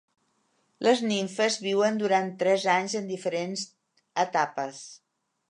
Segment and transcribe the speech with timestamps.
[0.85, 3.67] Les nimfes viuen durant tres anys en diferents
[4.27, 4.83] etapes.